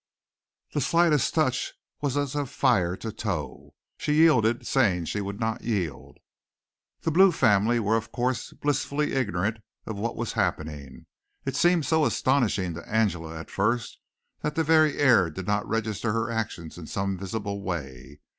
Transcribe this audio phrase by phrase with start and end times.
[0.73, 3.75] The slightest touch was as fire to tow.
[3.99, 6.17] She yielded saying she would not yield.
[7.01, 11.05] The Blue family were of course blissfully ignorant of what was happening.
[11.45, 13.99] It seemed so astonishing to Angela at first
[14.41, 18.21] that the very air did not register her actions in some visible way.